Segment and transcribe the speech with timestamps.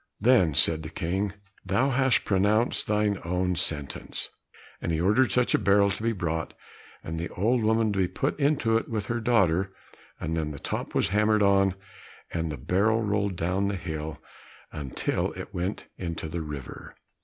[0.19, 4.29] "Then," said the King, "Thou hast pronounced thine own sentence;"
[4.81, 6.55] and he ordered such a barrel to be brought,
[7.03, 9.71] and the old woman to be put into it with her daughter,
[10.19, 11.75] and then the top was hammered on,
[12.33, 14.17] and the barrel rolled down hill
[14.71, 16.95] until it went into the river.